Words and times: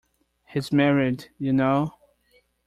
He's 0.47 0.71
married, 0.71 1.29
you 1.37 1.53
know. 1.53 1.93